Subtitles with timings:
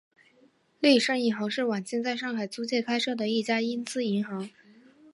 [0.79, 4.49] 利升银行是晚清在上海租界开设的一家英资银行。